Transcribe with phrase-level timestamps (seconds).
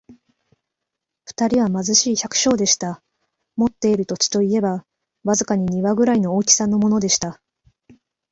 [1.25, 3.03] 二人は貧しい百姓でした。
[3.55, 4.83] 持っている土地といえば、
[5.23, 7.39] わずかに庭ぐらいの大きさのものでした。